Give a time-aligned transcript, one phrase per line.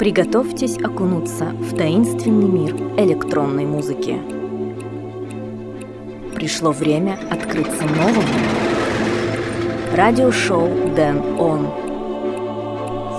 [0.00, 4.16] Приготовьтесь окунуться в таинственный мир электронной музыки.
[6.34, 8.22] Пришло время открыться новому.
[9.94, 11.66] Радиошоу Дэн Он.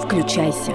[0.02, 0.74] Включайся.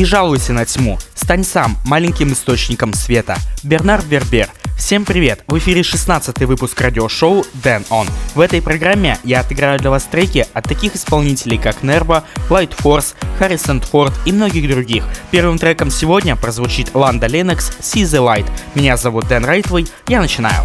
[0.00, 3.36] Не жалуйся на тьму, стань сам маленьким источником света.
[3.62, 4.48] Бернард Вербер.
[4.78, 5.44] Всем привет!
[5.46, 8.08] В эфире 16 выпуск радиошоу Dan On.
[8.34, 13.14] В этой программе я отыграю для вас треки от таких исполнителей, как Нерва, Light Force,
[13.38, 15.04] Harrison Ford и многих других.
[15.30, 18.50] Первым треком сегодня прозвучит Ланда Ленокс See the Light.
[18.74, 20.64] Меня зовут Дэн Райтвей, я начинаю.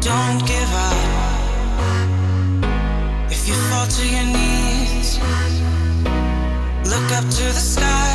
[0.00, 0.57] Don't give
[7.12, 8.07] up to the sky.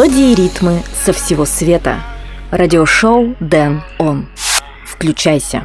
[0.00, 1.96] Мелодии и ритмы со всего света.
[2.50, 4.30] Радиошоу Дэн Он.
[4.86, 5.62] Включайся.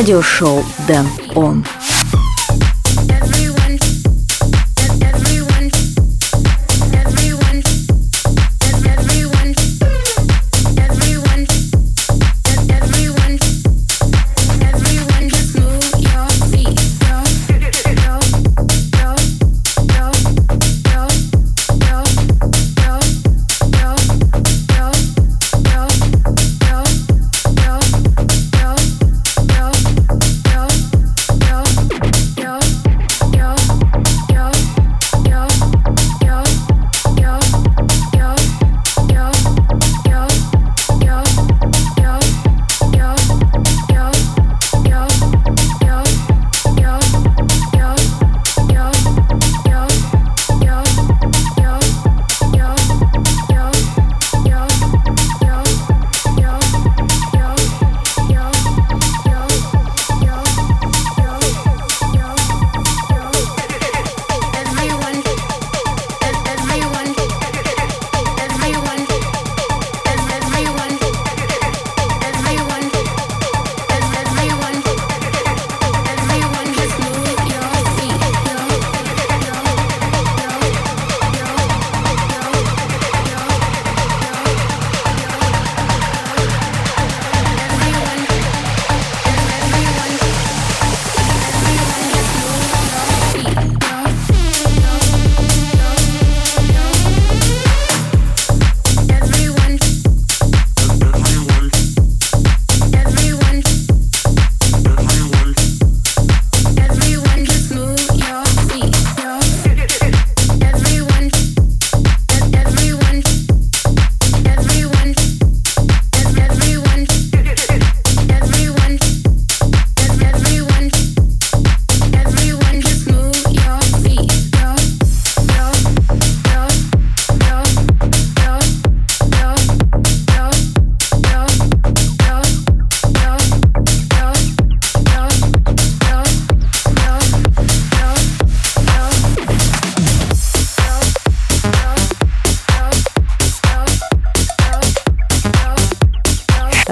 [0.00, 1.62] Радиошоу Дэн Он.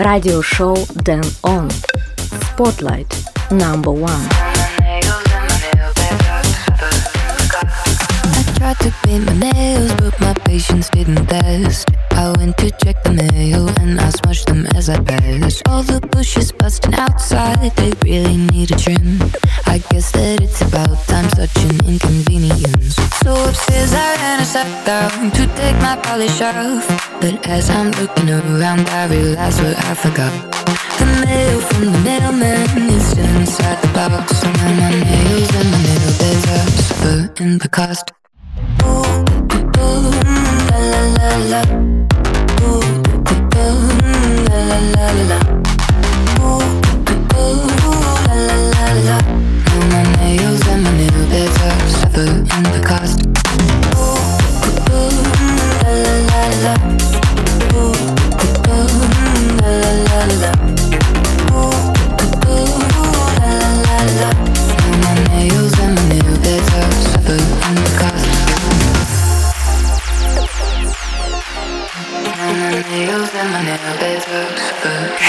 [0.07, 1.69] радиошоу Дэн Он.
[2.55, 3.13] Spotlight
[3.51, 4.29] number one.
[8.63, 11.89] tried to paint my nails, but my patience didn't last.
[12.18, 15.62] I went to check the mail and I smushed them as I passed.
[15.68, 19.22] All the bushes busting outside, they really need a trim.
[19.66, 22.96] I guess that it's about time, such an inconvenience.
[23.22, 26.86] So upstairs I ran and sat down to take my polish off.
[27.20, 30.34] But as I'm looking around, I realize what I forgot.
[30.98, 34.42] The mail from the mailman is still inside the box.
[34.42, 38.10] And my nails and my nail beds are in the cost.
[38.82, 39.22] Ooh,
[39.78, 40.10] ooh,
[40.70, 41.87] la la la la.
[45.08, 45.57] La la la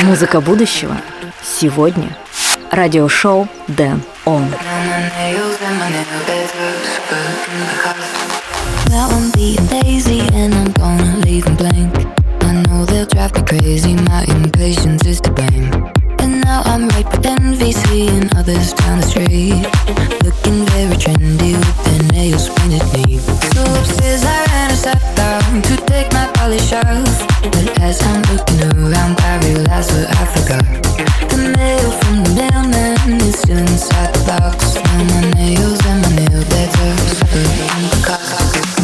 [0.04, 0.96] Музыка будущего
[1.44, 2.16] сегодня.
[2.72, 4.46] Радиошоу Дэн Он.
[8.90, 11.94] Now I'm being lazy and I'm gonna leave them blank.
[12.42, 15.99] I know they'll drive me crazy, my impatience is to blame.
[16.22, 19.64] And now I'm right with envy, seeing others down the street.
[20.24, 23.22] Looking very trendy with their nails painted neat.
[23.54, 27.16] So upstairs I ran and sat down to take my polish off.
[27.44, 30.66] But as I'm looking around, I realize what I forgot.
[31.32, 34.76] The mail from the mailman is still inside the box.
[34.76, 38.79] Now my nails and my nail beds are suffering the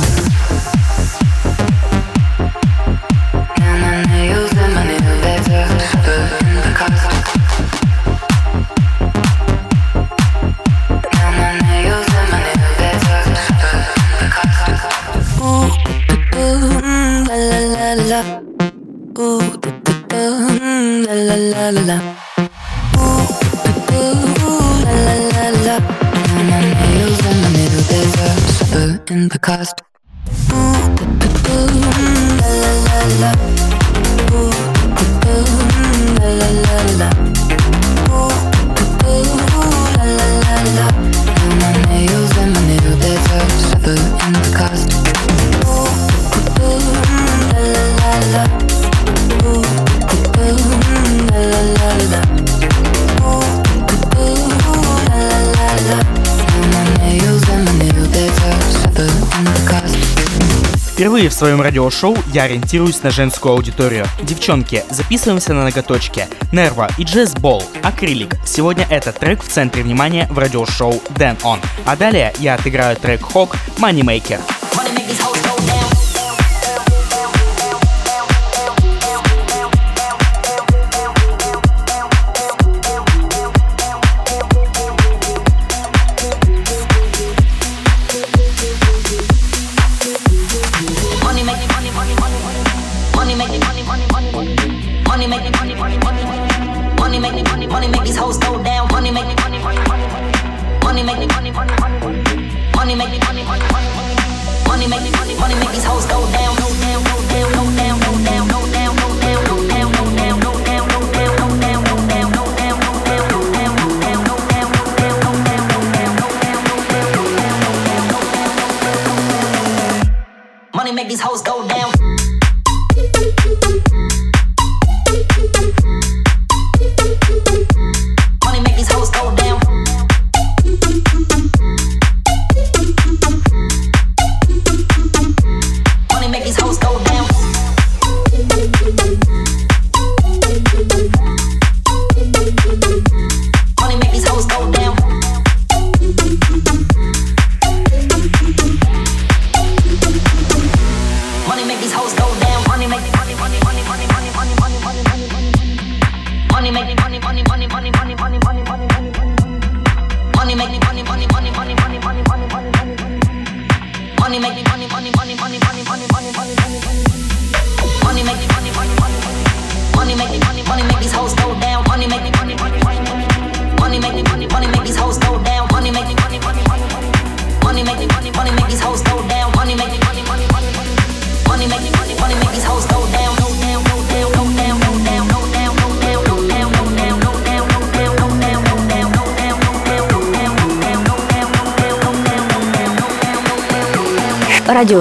[61.36, 64.06] своем радиошоу я ориентируюсь на женскую аудиторию.
[64.24, 66.28] Девчонки, записываемся на ноготочке.
[66.52, 68.36] Нерва и Джесс Бол, Акрилик.
[68.46, 71.60] Сегодня этот трек в центре внимания в радиошоу Dan On.
[71.86, 74.40] А далее я отыграю трек Hawk Moneymaker.
[74.40, 74.55] Money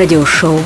[0.00, 0.58] Радиошоу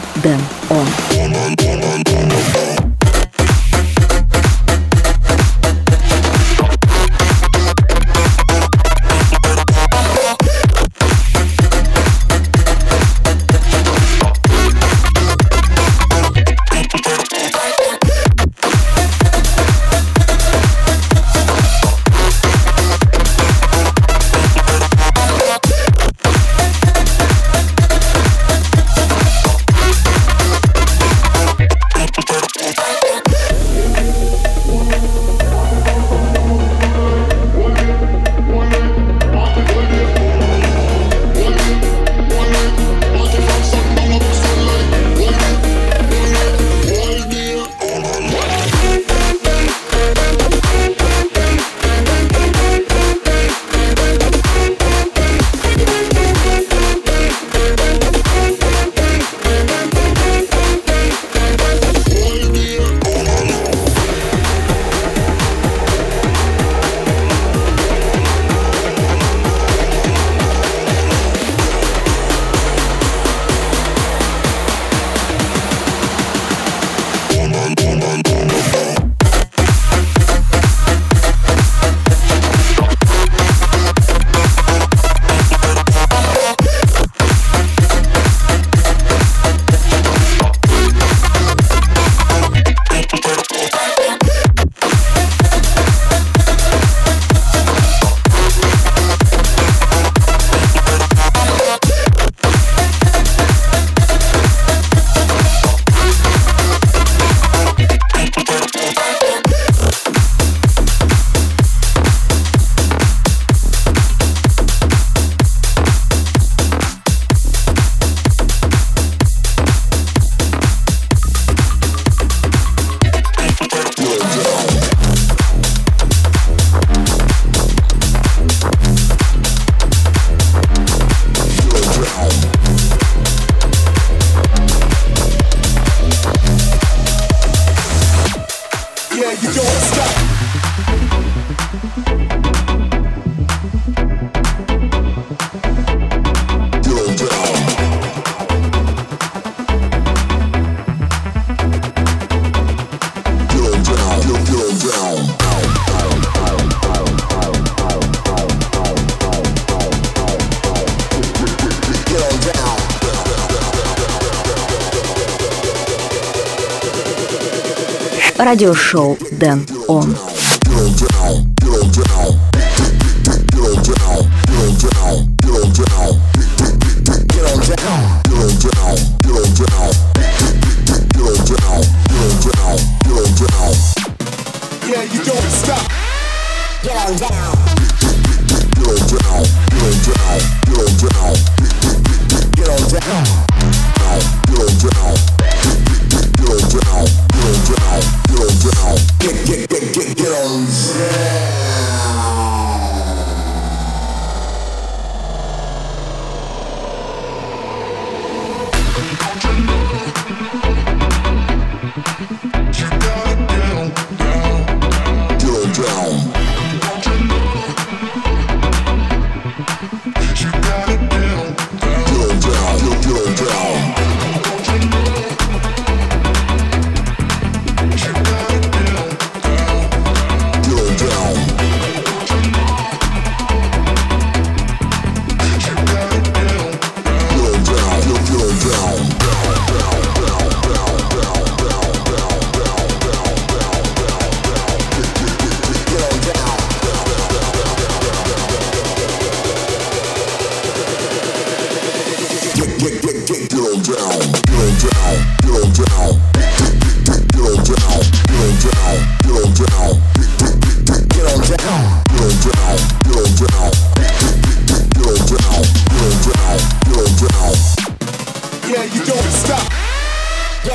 [168.45, 170.17] радиошоу «Дэн Он».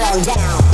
[0.10, 0.68] down, down.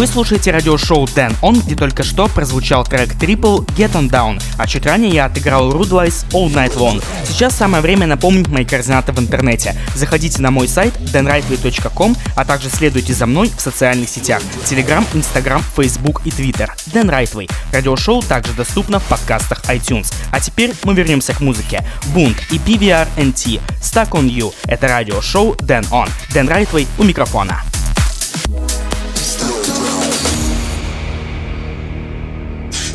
[0.00, 4.66] Вы слушаете радиошоу Дэн Он, где только что прозвучал трек Triple Get On Down, а
[4.66, 7.04] чуть ранее я отыграл Rudewise All Night Long.
[7.26, 9.76] Сейчас самое время напомнить мои координаты в интернете.
[9.94, 15.62] Заходите на мой сайт denrightway.com, а также следуйте за мной в социальных сетях Telegram, Instagram,
[15.76, 16.70] Facebook и Twitter.
[16.86, 17.50] Дэн Райтвей.
[17.70, 20.10] Радиошоу также доступно в подкастах iTunes.
[20.32, 21.84] А теперь мы вернемся к музыке.
[22.14, 23.60] Бунт и PVRNT.
[23.82, 24.54] Stuck on You.
[24.64, 26.08] Это радиошоу Дэн Он.
[26.32, 27.62] Дэн Райтвей у микрофона.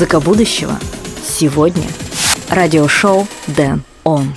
[0.00, 0.80] Музыка будущего.
[1.22, 1.84] Сегодня
[2.48, 4.34] радиошоу Дэн Он.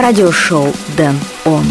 [0.00, 1.64] радиошоу «Дэн Он».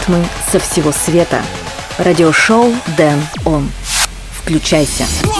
[0.00, 1.42] ритмы со всего света.
[1.98, 3.70] Радиошоу Дэн Он.
[4.42, 5.04] Включайся.
[5.04, 5.39] Включайся.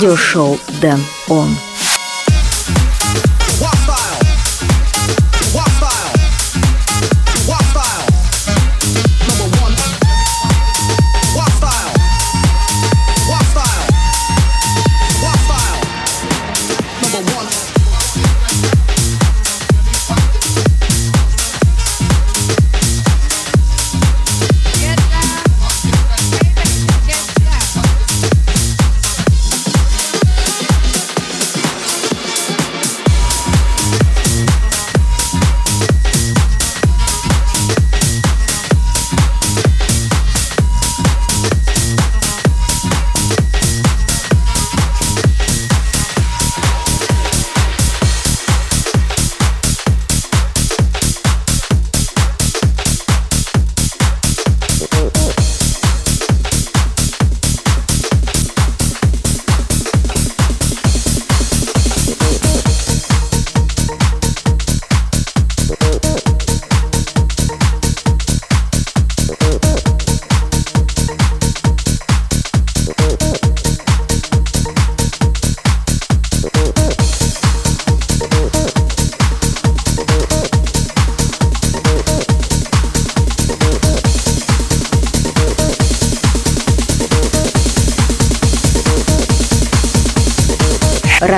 [0.00, 1.69] Радиошоу Дэн Он.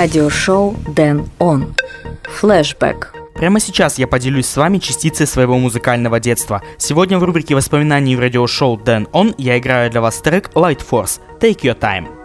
[0.02, 1.76] Радиошоу Дэн Он.
[2.24, 3.14] Флэшбэк.
[3.36, 6.60] Прямо сейчас я поделюсь с вами частицей своего музыкального детства.
[6.76, 11.20] Сегодня в рубрике воспоминаний в радиошоу Дэн Он я играю для вас трек Light Force
[11.40, 12.21] Take Your Time.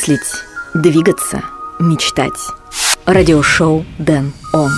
[0.00, 1.42] Мыслить, двигаться,
[1.78, 2.48] мечтать.
[3.04, 4.70] Радиошоу Дэн Он.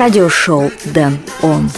[0.00, 1.70] радиошоу «Дэн Он».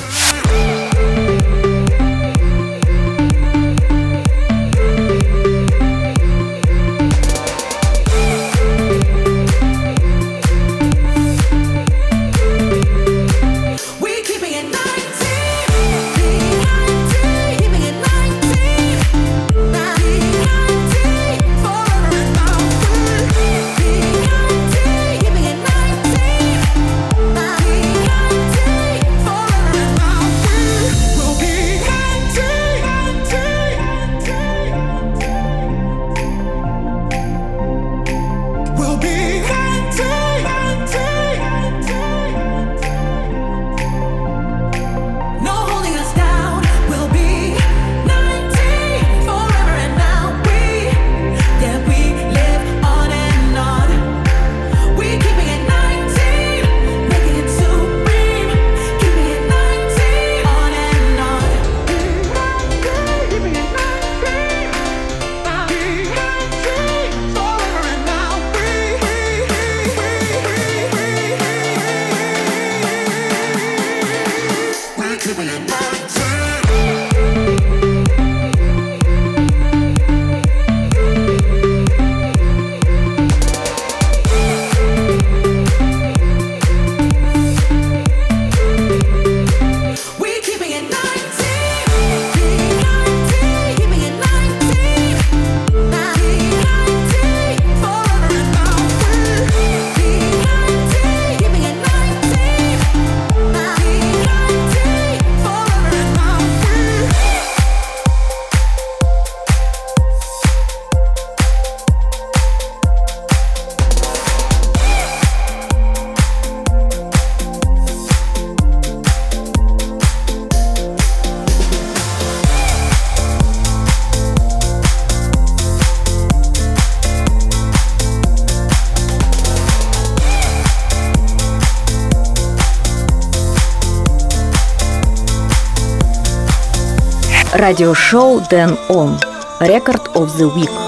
[137.63, 139.17] Radio Show Then Он.
[139.61, 140.82] Record of the Week.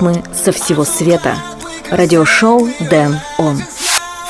[0.00, 1.36] Ритмы со всего света.
[1.90, 3.62] Радиошоу Дэн Он.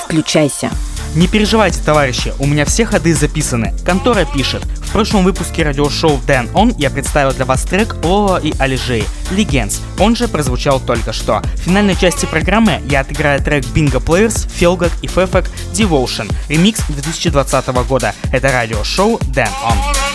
[0.04, 0.70] Включайся.
[1.14, 3.74] Не переживайте, товарищи, у меня все ходы записаны.
[3.84, 4.62] Контора пишет.
[4.64, 9.80] В прошлом выпуске радиошоу Дэн Он я представил для вас трек Лола и Алижей Legends.
[9.98, 11.42] Он же прозвучал только что.
[11.54, 16.32] В финальной части программы я отыграю трек Bingo Players, Felgak и Fefek Devotion.
[16.48, 18.14] Ремикс 2020 года.
[18.32, 20.09] Это радиошоу Дэн Он.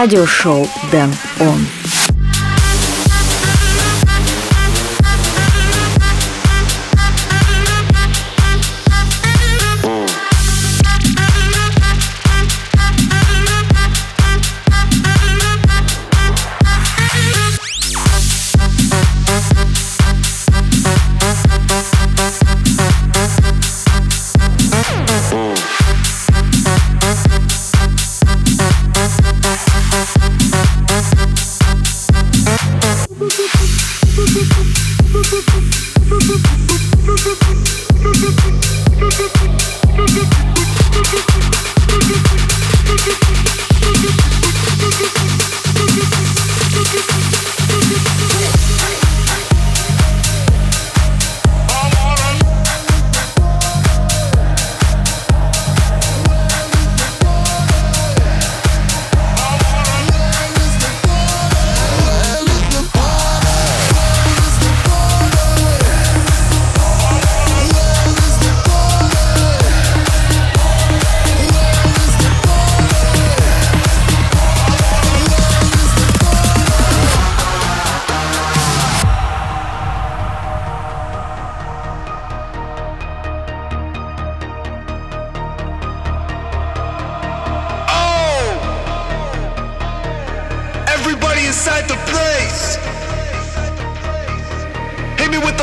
[0.00, 2.19] Радиошоу Дэн Он.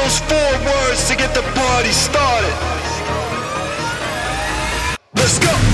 [0.07, 2.53] Those four words to get the party started.
[5.15, 5.66] Let's go.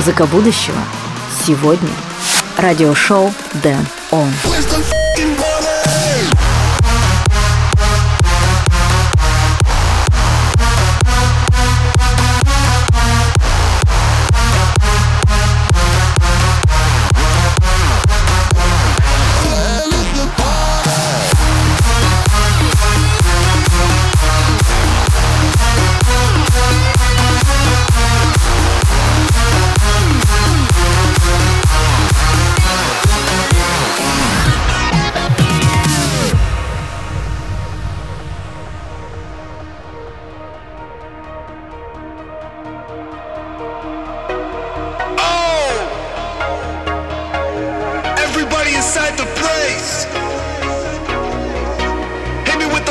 [0.00, 0.78] Музыка будущего
[1.44, 1.90] сегодня.
[2.56, 4.30] Радиошоу Дэн Он.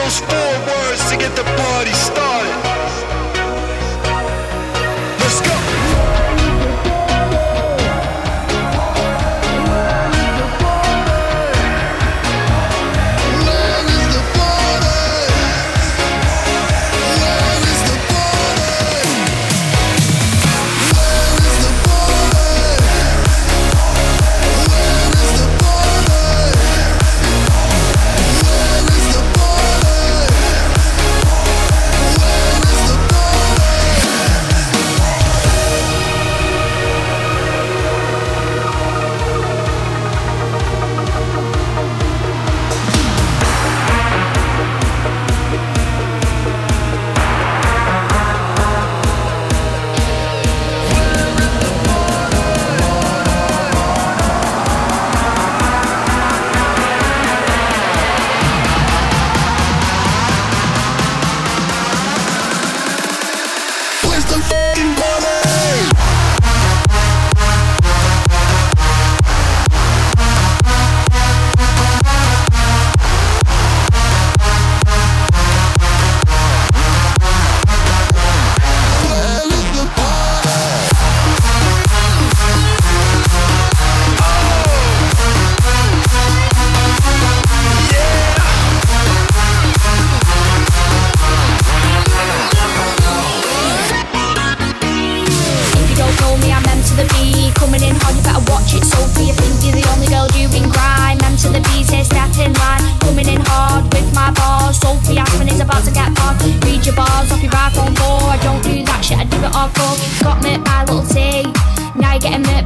[0.09, 2.28] Those four words to get the party started.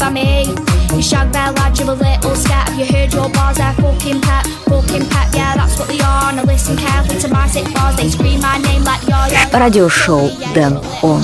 [0.02, 0.46] by me.
[0.94, 2.68] You shag bear lad, you're a little scat.
[2.68, 3.58] Have you heard your bars?
[3.58, 5.34] They're fucking pet, fucking pet.
[5.34, 6.32] Yeah, that's what they are.
[6.32, 7.96] Now listen carefully to my sick bars.
[7.96, 9.58] They scream my name like yo yo.
[9.58, 11.22] Радиошоу Дэн Он.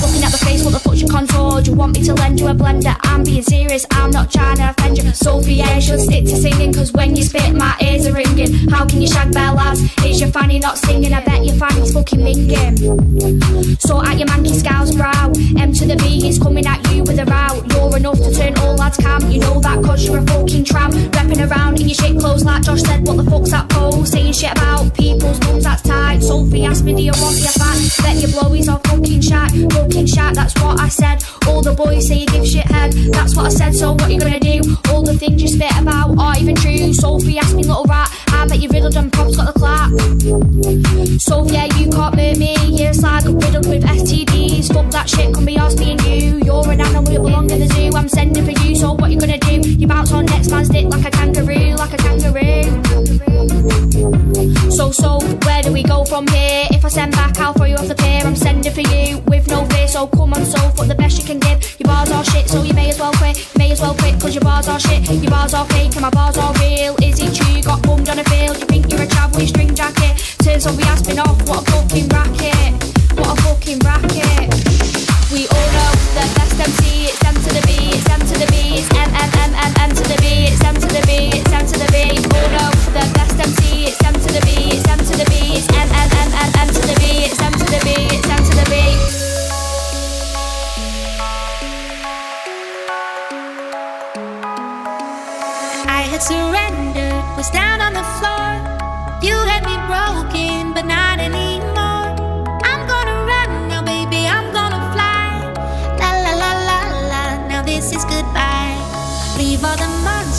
[0.00, 1.62] Looking at the face, what the fuck's your contour?
[1.62, 2.96] Do you want me to lend you a blender?
[3.02, 5.10] I'm being serious, I'm not trying to offend you.
[5.12, 8.68] Sophie, I should stick to singing, cause when you spit, my ears are ringing.
[8.68, 9.80] How can you shag lads?
[10.04, 11.12] Is your fanny not singing?
[11.12, 13.80] I bet your fanny's fucking minging.
[13.80, 17.18] So at your manky scowl's brow, M to the B he's coming at you with
[17.18, 17.62] a row.
[17.70, 20.94] You're enough to turn all lads cam, you know that cause you're a fucking tramp.
[20.94, 24.10] Repping around in your shit clothes like Josh said, what the fuck's that pose?
[24.10, 26.22] Saying shit about people's mums, that's tight.
[26.22, 27.78] Sophie asked me, do you want a fat?
[28.02, 29.52] Bet your blowies are fucking shat,
[29.90, 31.24] fucking shat, that's what I said.
[31.46, 34.20] All the boys say you give shit head, that's what I said, so what you
[34.20, 34.60] gonna do?
[34.90, 36.92] All the things you spit about aren't even true.
[36.92, 39.90] Sophie asked me, little rat, I bet you riddled and props got the clap.
[41.20, 44.72] Sophie, yeah, you can't murder me, you're like riddled with STDs.
[44.72, 46.38] Fuck that shit, can be us, me you.
[46.44, 47.90] You're an animal, you belong in the zoo.
[47.94, 49.60] I'm sending for you, so what you gonna do?
[49.60, 52.60] You bounce on next man's dick like a kangaroo, like a kangaroo.
[54.70, 56.66] So, so, where do we go from here?
[56.70, 58.22] If I send back, I'll throw you off the pier.
[58.24, 58.99] I'm sending for you
[60.00, 61.58] so come on, so what the best you can give.
[61.78, 63.36] Your bars are shit, so you may as well quit.
[63.36, 65.02] You may as well quit, cause your bars are shit.
[65.10, 66.96] Your bars are fake, and my bars are real.
[67.02, 67.52] Is it true?
[67.52, 68.56] You got bummed on a field.
[68.60, 70.16] You think you're a chap with string jacket.
[70.42, 72.72] Turns on we has been off, what a fucking racket.
[73.18, 74.48] What a fucking racket.
[75.32, 78.48] We all know the best MC, it's M to the B, it's M to the
[78.48, 81.28] B, it's M M M M M to the B, it's M to the B,
[81.36, 82.29] it's M to the B.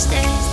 [0.02, 0.51] Stays.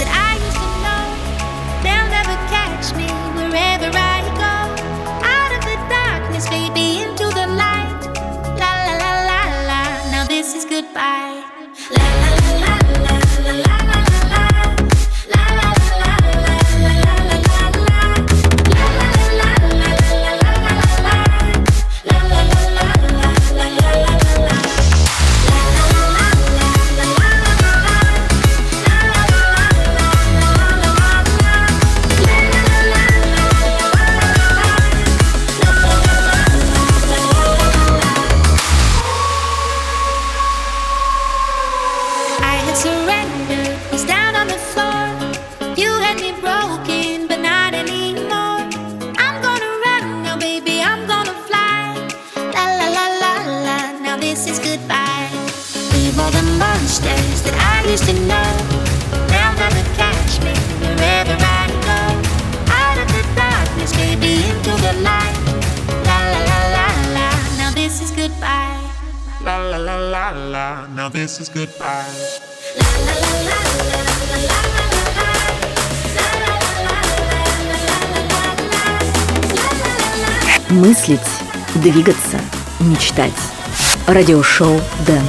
[84.09, 85.21] Радиошоу Дэн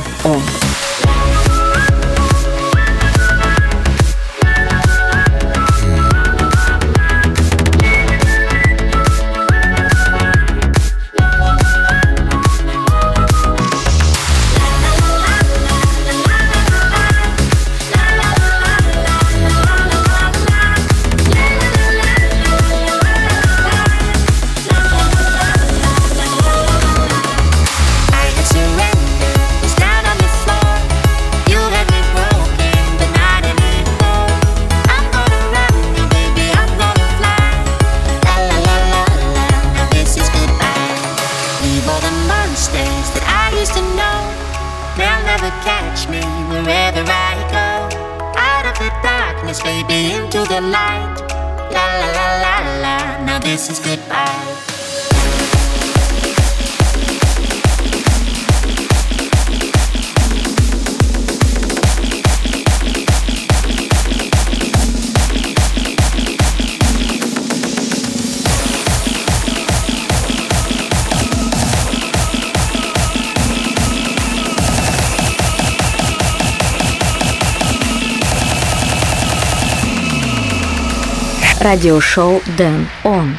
[81.70, 83.38] Радиошоу Дэн Он.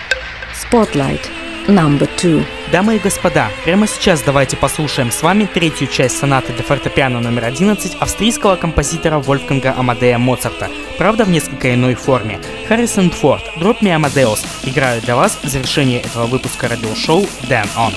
[0.55, 1.23] Spotlight.
[1.67, 2.45] Number two.
[2.71, 7.47] Дамы и господа, прямо сейчас давайте послушаем с вами третью часть сонаты для фортепиано номер
[7.47, 12.39] 11 австрийского композитора Вольфганга Амадея Моцарта, правда в несколько иной форме.
[12.69, 17.93] Харрисон Форд, Drop Me Amadeus играют для вас в завершении этого выпуска радиошоу Dan On.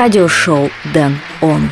[0.00, 1.70] Радиошоу Дэн Он.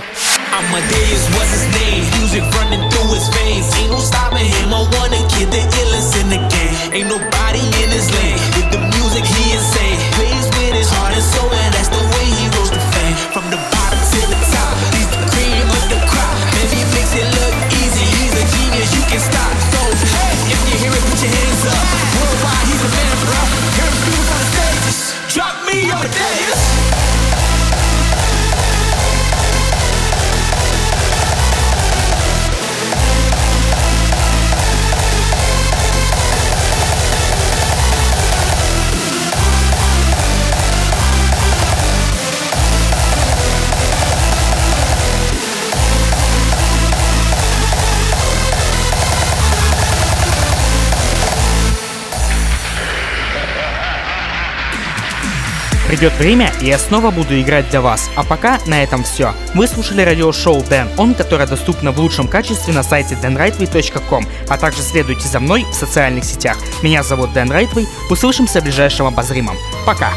[55.88, 58.10] Придет время, и я снова буду играть для вас.
[58.14, 59.32] А пока на этом все.
[59.54, 64.82] Вы слушали радиошоу Дэн Он, которое доступно в лучшем качестве на сайте danrightway.com, а также
[64.82, 66.58] следуйте за мной в социальных сетях.
[66.82, 67.88] Меня зовут Дэн Райтвей.
[68.10, 69.56] Услышимся в ближайшем обозримом.
[69.86, 70.12] Пока!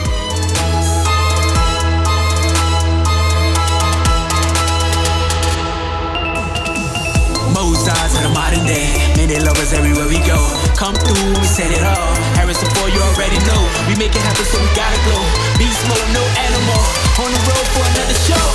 [10.76, 12.31] Come through, we set it off.
[12.60, 13.62] before you already know.
[13.88, 15.16] We make it happen, so we gotta go.
[15.56, 16.82] Beast mode, no animal.
[17.24, 18.48] On the road for another show.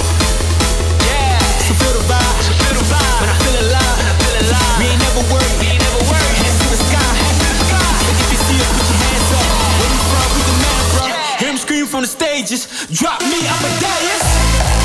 [1.09, 1.41] Yeah.
[1.65, 2.37] So feel the vibe.
[2.61, 3.21] Feel the vibe.
[3.25, 3.97] When I feel alive.
[4.05, 4.77] I feel alive.
[4.77, 5.57] We ain't never worried.
[5.65, 6.45] We ain't never worried.
[6.45, 7.09] To the sky.
[7.41, 7.89] To the sky.
[8.05, 9.49] Put your hands up.
[10.13, 10.29] From?
[10.37, 11.57] We the man, bro.
[11.57, 12.69] Scream from the stages.
[12.93, 14.76] Drop me, I'm a dance.